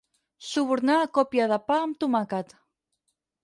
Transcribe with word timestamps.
Subornar 0.51 0.95
a 1.01 1.11
còpia 1.19 1.47
de 1.53 1.61
pa 1.67 1.79
amb 1.85 2.03
tomàquet. 2.05 2.59